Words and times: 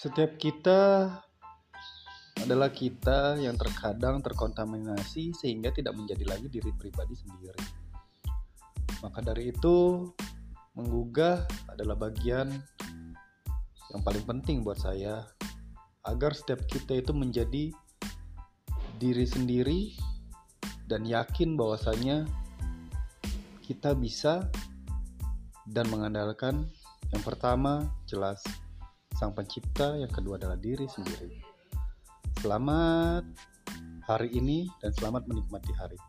Setiap 0.00 0.40
kita 0.40 1.12
adalah 2.40 2.72
kita 2.72 3.36
yang 3.36 3.52
terkadang 3.60 4.24
terkontaminasi 4.24 5.36
sehingga 5.36 5.68
tidak 5.76 5.92
menjadi 5.92 6.24
lagi 6.24 6.48
diri 6.48 6.72
pribadi 6.72 7.12
sendiri. 7.12 7.60
Maka 9.04 9.20
dari 9.20 9.52
itu, 9.52 10.08
menggugah 10.72 11.44
adalah 11.68 12.00
bagian 12.00 12.48
yang 13.92 14.00
paling 14.00 14.24
penting 14.24 14.64
buat 14.64 14.80
saya 14.80 15.20
agar 16.08 16.32
setiap 16.32 16.64
kita 16.64 16.96
itu 16.96 17.12
menjadi 17.12 17.68
diri 18.96 19.28
sendiri 19.28 20.00
dan 20.88 21.04
yakin 21.04 21.60
bahwasanya 21.60 22.24
kita 23.60 23.92
bisa 23.92 24.48
dan 25.68 25.92
mengandalkan 25.92 26.64
yang 27.12 27.20
pertama 27.20 27.84
jelas 28.08 28.40
sang 29.20 29.36
pencipta, 29.36 30.00
yang 30.00 30.08
kedua 30.08 30.40
adalah 30.40 30.56
diri 30.56 30.88
sendiri. 30.88 31.28
Selamat 32.40 33.20
hari 34.08 34.32
ini 34.32 34.64
dan 34.80 34.96
selamat 34.96 35.28
menikmati 35.28 35.76
hari. 35.76 36.00